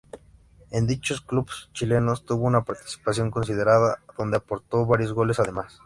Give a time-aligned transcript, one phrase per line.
[0.71, 5.79] En dichos clubes chilenos, tuvo una participación considerada donde aportó varios goles además.